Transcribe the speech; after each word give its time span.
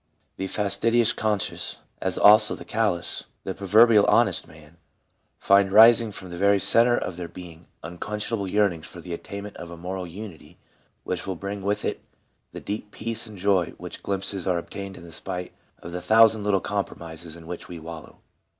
The 0.37 0.47
fastidious 0.47 1.13
conscience, 1.13 1.77
as 2.01 2.17
also 2.17 2.55
the 2.55 2.65
callous, 2.65 3.25
pro 3.45 3.53
verbially 3.53 4.03
honest 4.09 4.47
man, 4.47 4.77
find 5.37 5.71
rising 5.71 6.11
from 6.11 6.31
the 6.31 6.39
very 6.39 6.59
centre 6.59 6.97
of 6.97 7.17
their 7.17 7.27
being 7.27 7.67
unquenchable 7.83 8.47
yearnings 8.47 8.87
for 8.87 8.99
the 8.99 9.13
attainment 9.13 9.57
of 9.57 9.69
a 9.69 9.77
moral 9.77 10.07
unity 10.07 10.57
which 11.03 11.27
will 11.27 11.35
bring 11.35 11.61
with 11.61 11.85
it 11.85 12.01
the 12.51 12.59
deep 12.59 12.89
peace 12.89 13.27
and 13.27 13.37
joy 13.37 13.65
of 13.67 13.79
which 13.79 14.01
glimpses 14.01 14.47
are 14.47 14.57
obtained 14.57 14.97
in 14.97 15.11
spite 15.11 15.53
of 15.83 15.91
the 15.91 16.01
thousand 16.01 16.43
little 16.43 16.61
compromises 16.61 17.35
in 17.35 17.45
which 17.45 17.67
we 17.67 17.77
wallow. 17.77 18.17